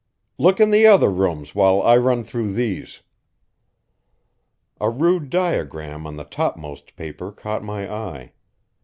"Look 0.39 0.59
in 0.59 0.71
the 0.71 0.87
other 0.87 1.11
rooms 1.11 1.53
while 1.53 1.79
I 1.83 1.95
run 1.95 2.23
through 2.23 2.53
these." 2.53 3.01
A 4.79 4.89
rude 4.89 5.29
diagram 5.29 6.07
on 6.07 6.15
the 6.15 6.23
topmost 6.23 6.95
paper 6.95 7.31
caught 7.31 7.63
my 7.63 7.87
eye. 7.87 8.31